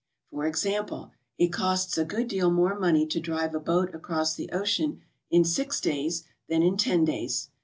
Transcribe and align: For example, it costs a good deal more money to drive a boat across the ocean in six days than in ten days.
For 0.31 0.47
example, 0.47 1.11
it 1.37 1.49
costs 1.53 1.95
a 1.95 2.03
good 2.05 2.27
deal 2.27 2.49
more 2.49 2.73
money 2.73 3.05
to 3.05 3.19
drive 3.19 3.53
a 3.53 3.59
boat 3.59 3.93
across 3.93 4.33
the 4.33 4.49
ocean 4.51 5.01
in 5.29 5.43
six 5.43 5.79
days 5.79 6.23
than 6.49 6.63
in 6.63 6.75
ten 6.75 7.05
days. 7.05 7.49